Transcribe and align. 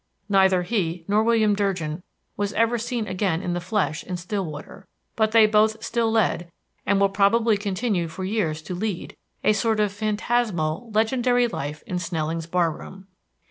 Neither 0.29 0.63
he 0.63 1.05
nor 1.07 1.21
William 1.23 1.53
Durgin 1.53 2.01
was 2.35 2.53
ever 2.53 2.79
seen 2.79 3.05
again 3.05 3.43
in 3.43 3.53
the 3.53 3.61
flesh 3.61 4.03
in 4.03 4.17
Stillwater; 4.17 4.87
but 5.15 5.31
they 5.31 5.45
both 5.45 5.83
still 5.83 6.09
led, 6.09 6.49
and 6.87 6.99
will 6.99 7.07
probably 7.07 7.55
continue 7.55 8.07
for 8.07 8.23
years 8.23 8.63
to 8.63 8.73
lead, 8.73 9.15
a 9.43 9.53
sort 9.53 9.79
of 9.79 9.91
phantasmal, 9.91 10.89
legendary 10.91 11.47
life 11.47 11.83
in 11.85 11.99
Snelling's 11.99 12.47
bar 12.47 12.71
room. 12.75 13.09